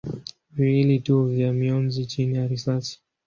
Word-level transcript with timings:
viwili 0.51 0.99
tu 0.99 1.25
vya 1.25 1.53
mionzi 1.53 2.05
chini 2.05 2.37
ya 2.37 2.47
risasi. 2.47 3.01